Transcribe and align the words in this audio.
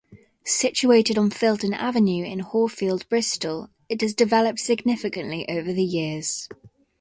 Situated 0.47 1.15
on 1.19 1.29
Filton 1.29 1.75
Avenue 1.75 2.25
in 2.25 2.39
Horfield, 2.39 3.07
Bristol, 3.07 3.69
it 3.87 4.01
has 4.01 4.15
developed 4.15 4.57
significantly 4.57 5.47
over 5.47 5.71
the 5.71 5.83
years. 5.83 6.49